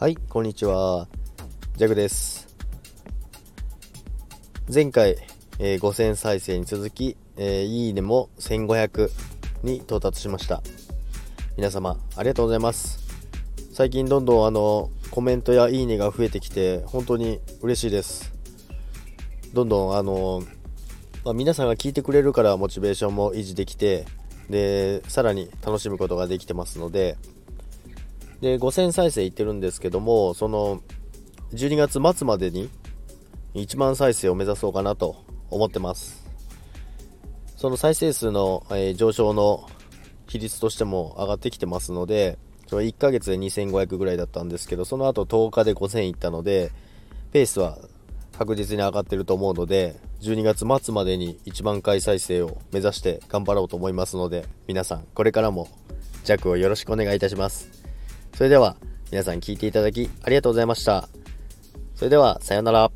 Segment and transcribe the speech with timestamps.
[0.00, 1.08] はい、こんにちは。
[1.76, 2.48] ジャグです。
[4.74, 5.18] 前回、
[5.58, 9.10] えー5000再生に続き、えーいいねも1500
[9.62, 10.62] に到達しました。
[11.58, 12.98] 皆様、ありがとうございます。
[13.74, 18.32] 最近どんどんあの、コメントやいいねが増えてきて、本当に嬉しいです。
[19.52, 20.42] どんどんあの、
[21.26, 24.06] まあ、皆さんが聞いてくれるからモチベーションも維持できて、
[24.48, 27.18] で、さらに楽しむことができてますので、
[28.40, 30.80] で、5000再生いってるんですけども、その、
[31.52, 32.70] 12月末までに
[33.54, 35.16] 1万再生を目指そうかなと
[35.50, 36.24] 思ってます。
[37.56, 39.68] その再生数の、えー上昇の
[40.28, 46.70] 比率としても上がってきてますので、その1ヶ月で2500ぐらいだったんですけど、その後10日で5000いったので、
[47.32, 47.78] ペースは
[48.38, 55.68] 確実に上がってると思うので、12月末までに1万回再生を目指して頑張ろうと思いますので、皆さんこれからも
[56.24, 57.79] 弱をよろしくお願いいたします。
[58.40, 58.74] それでは
[59.10, 61.10] 皆さん聞いていただきありがとうございました。
[61.94, 62.90] それではさようなら。